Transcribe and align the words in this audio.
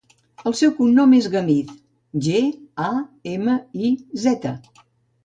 El 0.51 0.53
seu 0.59 0.71
cognom 0.77 1.11
és 1.17 1.27
Gamiz: 1.35 1.73
ge, 2.29 2.39
a, 2.87 2.89
ema, 3.35 3.59
i, 3.89 3.93
zeta. 4.25 4.57